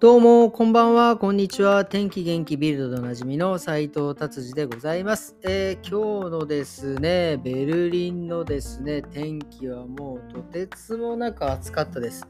[0.00, 1.84] どうも、こんばんは、こんにちは。
[1.84, 12.28] 天気元気ビルドでおなじみの斉藤達治でございます、えー、今日のですね、ベルリンのですね、天気はもうとてつもなく暑かったです。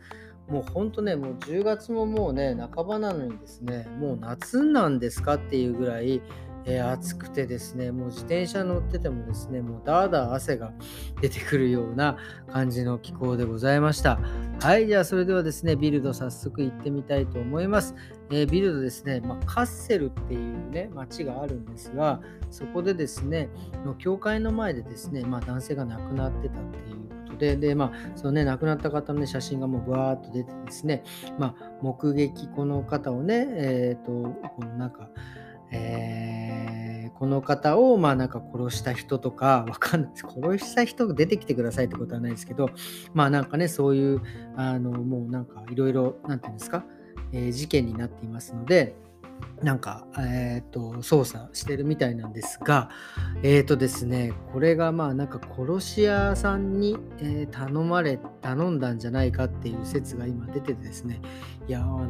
[0.49, 6.23] もうほんとね、もう10月ももうね、半ばなのにですね、もう夏なんですかっていうぐらい、
[6.65, 10.73] えー、暑くてですね、もう自転車乗っててもですね、もうだーだー汗が
[11.21, 12.17] 出てくるような
[12.51, 14.19] 感じの気候でございました。
[14.61, 17.95] はい、じゃあそれではですね、ビルド早速行ってみたいと思います。
[18.33, 23.51] えー、ビルドですね、まあ、カッセルっていうね、街があるんですが、そこでですね、
[23.85, 31.05] の教会の前でですね、まあ、男性が亡くなってたっていうことで、で、まあ、そのね、亡くなった方の、ね、写真がもうぶわーっと出てですね、
[31.39, 35.09] まあ、目撃、この方をね、えっ、ー、と、このなんか、
[35.71, 36.28] えー、
[37.19, 40.27] この方をまあなんか殺した人とか わかんないです。
[40.29, 42.71] 殺した人が出てきてくださいってことはないですけど
[43.13, 44.21] まあなんかねそういう
[44.57, 46.85] あのもうなんかいろいろなんていうんですか、
[47.33, 48.97] えー、事件になっていますので
[49.63, 52.91] なんか、えっ、ー、と、操作してるみたいなんですが、
[53.43, 56.97] えっ、ー、とですね、これがまあなんか殺し屋さんに、
[57.51, 61.21] 頼まれ、頼んだんじゃないかっていう説が今出ててですね、
[61.67, 62.07] いや、あの、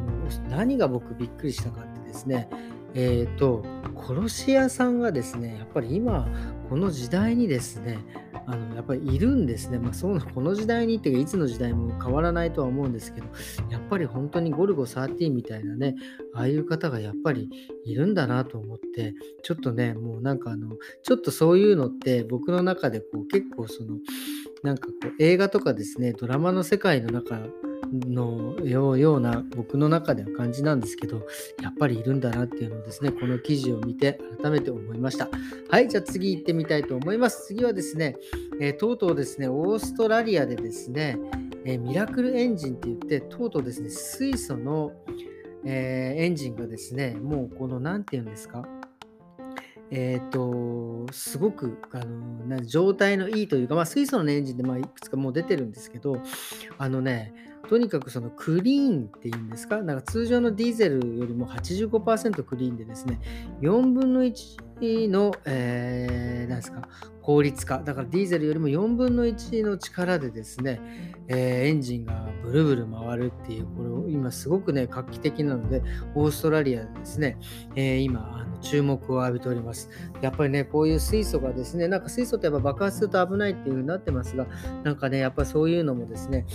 [0.49, 2.49] 何が僕びっくりしたかってですね、
[2.93, 3.63] えっ、ー、と、
[3.95, 6.27] 殺し屋さんがですね、やっぱり今、
[6.69, 7.99] この時代にですね、
[8.45, 9.77] あのやっぱりいるんですね。
[9.77, 13.27] まあ、そうこの時代にっていうか、いつの時代も変わらないとは思うんですけど、
[13.69, 15.95] やっぱり本当にゴルゴ13みたいなね、
[16.33, 17.49] ああいう方がやっぱり
[17.85, 23.97] いるんだなと思って、ちょっとね、もうなんかあの、ちょっとそういうのって僕の中でこう結構その、
[24.63, 27.39] なんかこう映画とかですね、ドラマの世界の中
[27.91, 31.25] のような僕の中では感じなんですけど、
[31.61, 35.29] やっぱりいるんだなっていうのをですね、この記事を見て改めて思いました。
[35.69, 37.47] はい、じゃあ次行ってみたいと思います。
[37.47, 38.15] 次はですね、
[38.61, 41.17] えー、とうとうですね、オーストラリアでですね、
[41.65, 44.91] えー、ミラクルエンジンって言って、とうとうですね、水素の、
[45.65, 48.67] えー、エンジンがですね、もうこの何て言うんですか、
[49.91, 56.21] えっ、ー、と、すごく、あの、状態のいいというか、まあ、水素のエンジンで、まあ、いくつかもう出てるんですけど、
[56.77, 57.33] あのね、
[57.69, 63.21] とにかくそのクリーンっていうんですか、なんか通常のディーゼルよりも85%クリーンでですね、
[63.61, 66.89] 4分の1の、えー、なんですか、
[67.21, 67.77] 効率化。
[67.83, 70.81] だからディーゼルよりも4分の1の力でですね、
[71.27, 75.83] えー、エンジンがブルブル回るっていう、これを今すごくね、画期的なので、
[76.15, 77.37] オーストラリアでですね、
[77.75, 79.91] えー、今、あの注目を浴びております。
[80.21, 84.47] やっぱりね、こういう水素がですね、なんか水素ってやっぱ爆発すると危ないっていう風になってますが、
[84.83, 86.47] なんかね、やっぱそういうのもですね、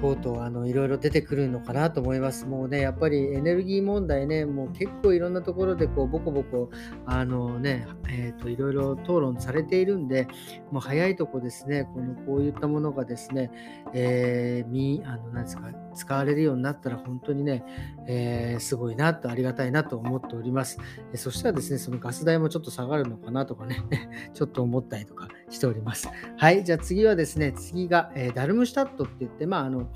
[0.00, 2.46] とうとうあのいろいろ出てくるのかなと思います。
[2.46, 6.70] もうね、やっぱりエネルギー問題ね、もう結構いろんなところでこうボコボコ
[7.06, 10.26] あのね、えー、といろいろ討論されているんで、
[10.70, 13.50] もう早いとこですね、このこういったものがですね、
[13.92, 17.64] えー、みあのなんですか使われるようになったら本当にね、
[18.06, 20.78] えー、すごいなとありがたいなと思っております。
[21.12, 23.82] えそしたらですね、そのガス代もちょっと下がるのかなとかね、
[24.34, 26.08] ちょっと思ったりとかしております。
[26.36, 29.88] はい、じゃあ次はですね、次が、えー、ダルムシュタットって言って、まああの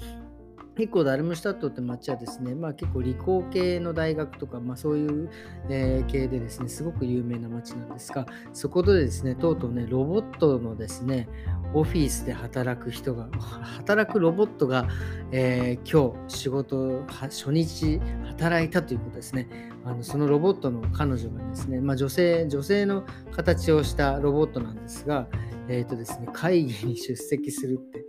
[0.76, 5.30] 結構ダルムシュタットって街はですね、まあ結構理工系の大学とか、まあそういう、
[5.68, 11.28] えー、系でですね、すごく有名な街なんですが、そこでですね、とうとうね、ロボットのですね、
[11.74, 14.88] オフィスで働く人が、働くロボットが、
[15.30, 19.48] えー、今日仕事、初日働いたということですね。
[19.86, 25.28] あのそのロボットの彼女がですね、まあ女性、女性の形をしたロボットなんですが、
[25.68, 28.04] えっ、ー、とですね、会議に出席するって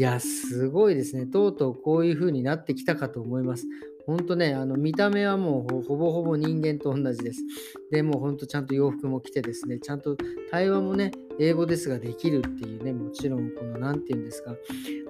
[0.00, 1.26] いや、すごいですね。
[1.26, 3.66] とうとうこういう風になってきたかと思います。
[4.06, 7.42] ほんとね、あの見た目はもうほぼほぼ人間と同じです。
[7.90, 10.16] で、もうほんとちゃんと洋服も着てですね、ちゃんと
[10.50, 14.56] 対話もね、英語ですができるっていうね、もちろんこの何て言うんですか、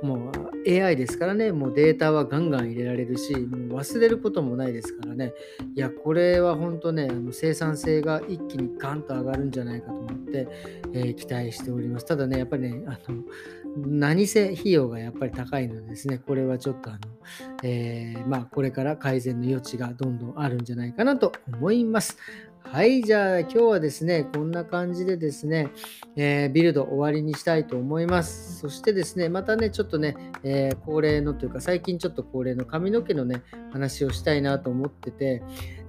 [0.02, 5.32] もう AI ですからね、もうデータはガンガン入れられるし、もう忘れることもないですからね、
[5.76, 10.48] いや、これは本当ね、あの生産性が一気にガンと上がるんじゃないかと思って、
[10.92, 12.06] えー、期待しております。
[12.06, 13.22] ただね、やっぱりね、あの
[13.76, 16.98] 何せ費用がやっぱり高いのでですね、これはちょっとあの、
[17.62, 22.18] えー、まあ、これから改善の余地がどんどんあるんじゃないかなと思います。
[22.62, 25.70] はい、じゃあ今日はですね、こんな感じでですね、
[26.14, 28.58] えー、ビルド終わりにしたいと思います。
[28.58, 33.42] そしてですね、またね、ちょっとね、えー、恒例のというか、最近ちょっと恒例の髪の毛のね、
[33.72, 35.42] 話をしたいなと思ってて、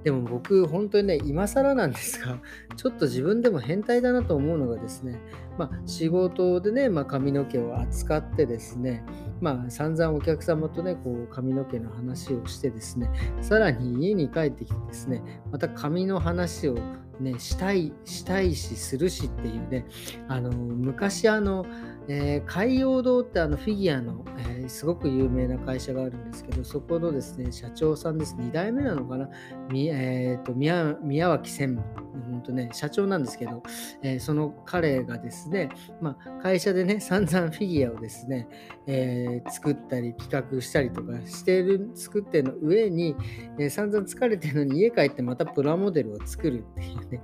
[0.03, 2.39] でも僕、本当にね、今更なんですが、
[2.75, 5.19] ちょっと自分でも変態だなと思うのがですね、
[5.57, 9.05] まあ、仕事でね、まあ、髪の毛を扱ってですね、
[9.39, 13.11] まあ、散々お客様とね、こう髪の毛の話をしてですね、
[13.41, 15.21] さらに家に帰ってきてですね、
[15.51, 16.77] また髪の話を
[17.19, 19.85] ね、したい、したいし、するしっていうね、
[20.27, 21.65] あの、昔あの、
[22.07, 28.35] えー、海洋堂ってあのフィギュアの、えー、すごく有名な会社があるんですけど、そこのですね、社長さんです。
[28.37, 29.29] 2代目なのかな、
[29.69, 33.61] みえーと、宮宮脇専務、本当ね、社長なんですけど、
[34.01, 35.69] えー、その彼がですね、
[36.01, 38.47] まあ、会社でね、散々フィギュアをですね、
[38.87, 43.15] えー、作ったり企画したりとかしてる、作っての上に、
[43.59, 47.21] えー、散々疲れてるのに家帰ってまたプラモデルを作るっていうね、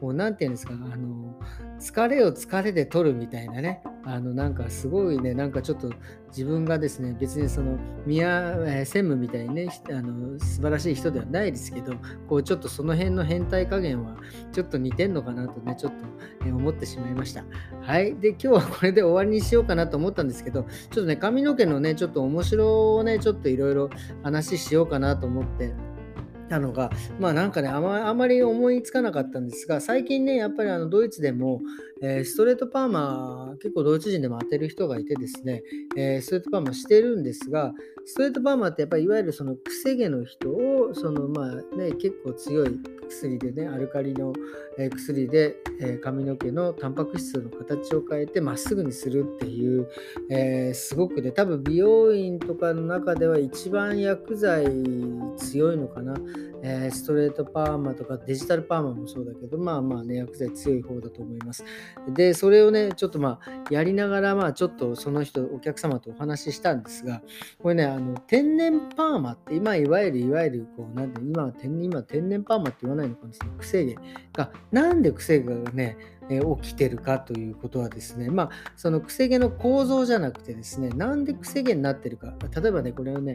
[0.00, 1.38] もう何て言うんですか、あの、
[1.80, 5.90] 疲れを疲れで取るみたいなね、あのなんかすごいね、なんかちょっと
[6.28, 11.94] 自分がですね、別にその宮、え、専務みたいにねあの、素晴らしい人ではないですけど、
[12.28, 14.16] こうちょっとその辺の変態加減は
[14.52, 15.98] ちょっと似てんのかなとね、ちょっと、
[16.46, 17.44] え思ってしまいました。
[17.80, 18.16] はい。
[18.16, 23.90] で、今日はこれで終わりにしようかなと思ったんですけど、ちょっとね、髪の毛のね、ちょっと面白をね、ちょっといろいろ
[24.22, 25.72] 話しようかなと思って、
[26.52, 31.62] たのが、まあなんかねあま、あまり思いつかなかったんですが、最近ね、やっぱりあのドイツでも、
[32.02, 35.62] え、ストレートパーマ、結構ドイツ人でも当てる人がいてですね、
[35.96, 37.72] え、ストレートパーマしてるんですが、
[38.04, 44.32] ストレートパーマってやっぱりいわゆるその癖毛の人を、そのまあね、結構強い薬でね、アルカリの、
[44.90, 49.88] 薬で、え髪の毛のタンパク質の形を変えてまっすぐにするっていう、
[50.28, 54.64] え、すごくね、多分美容院とかの中では一番薬剤
[55.36, 56.14] 強いのかな。
[56.64, 61.64] え、ストレートパーマとかデジタルパーマもそうだけど、まあまあね、薬剤強い方だと思います。
[62.08, 67.22] で、それをね、ちょっとまあ、やりながら、まあ、ちょっとその人、お客様とお話ししたんですが、
[67.60, 73.98] これね、あの天然パーマって、今、いわゆる、いわゆる、こう、なんで、今天、今、天然パーマって言わないのかもしれない、癖毛
[74.32, 75.96] が、なんで癖毛がね、
[76.40, 83.34] 起きてるかということはですね、まあ、その癖毛の構造じゃなくてですね、なんで癖毛になってるか、例えばね、これはね、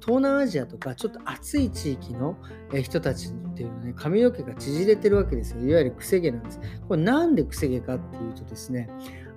[0.00, 2.36] 東南アジアとか、ちょっと暑い地域の
[2.82, 5.60] 人たちっていうのはね、髪の毛が縮れてるわけですよ。
[5.62, 6.60] いわゆる癖毛なんです。
[6.86, 8.88] これなんで癖毛かっていうとですね、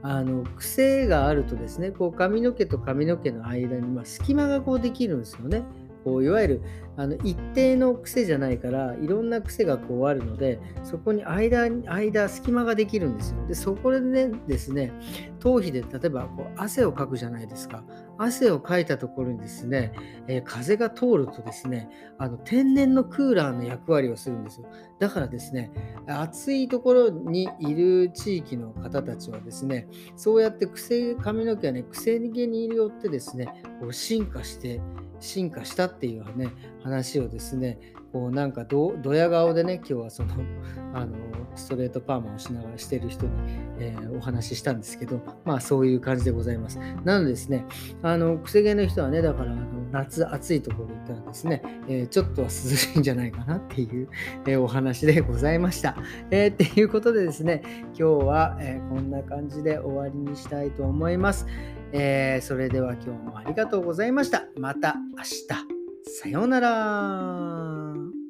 [0.04, 5.64] あの癖があるとですね、こう髪の毛と髪の毛の間に、まあ、隙間がこうできるんですよね。
[6.04, 6.62] こういわゆる
[6.98, 13.48] あの一定の癖じゃないからいろんな癖がこうあるのでそこに間間隙間ができるんですよ。
[13.48, 14.92] でそこでですね
[15.40, 17.84] 頭皮で例えばこう汗をかくじゃないですか。
[18.18, 19.94] 汗をかいたところにですね、
[20.28, 21.90] えー、風が通るとですね
[22.20, 24.68] あの天然のクーラーの役割をするんですよ。
[25.00, 25.72] だからですね
[26.08, 33.48] 暑いところにいる地域の方たちはですねそうやって癖髪の毛はね癖毛によってですね
[33.80, 34.82] こう進化して
[35.22, 36.52] 進化したっていうね
[36.84, 37.80] 話をですね
[38.12, 40.34] こうなんかどドヤ顔でね今日はその
[40.94, 41.16] あの
[41.56, 43.32] ストレートパーマをしながらしてる人に、
[43.80, 46.80] えー、お話ししたんですけどまあそういう感じでございます。
[47.06, 47.66] なのでですね
[48.02, 54.10] あの癖毛の人はねだからあの夏暑いところ行ったらですね、えー、ちょっとは涼しいんじゃないかなっていう、
[54.46, 55.96] え、お話でございました、
[56.30, 61.46] えー、っていうことでですね今日は、えこんな感じで終わりにしたいと思います
[61.94, 64.46] え、それでは今日もありがとうございました。
[64.58, 65.82] また明日。
[66.04, 68.21] さようなら。